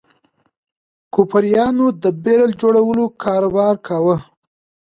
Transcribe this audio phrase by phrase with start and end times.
[1.13, 4.17] کوپریانو د بیرل جوړولو کاروبار کاوه.